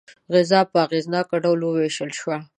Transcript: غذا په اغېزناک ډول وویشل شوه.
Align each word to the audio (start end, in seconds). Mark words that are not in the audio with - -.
غذا 0.33 0.61
په 0.71 0.77
اغېزناک 0.85 1.29
ډول 1.43 1.59
وویشل 1.63 2.09
شوه. 2.19 2.37